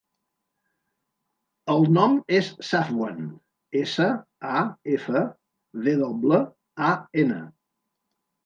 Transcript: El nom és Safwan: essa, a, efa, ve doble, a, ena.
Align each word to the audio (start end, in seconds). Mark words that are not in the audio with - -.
El 1.73 1.83
nom 1.97 2.15
és 2.37 2.49
Safwan: 2.69 3.27
essa, 3.83 4.07
a, 4.55 4.65
efa, 4.97 5.23
ve 5.85 5.97
doble, 6.03 6.41
a, 6.91 6.93
ena. 7.27 7.39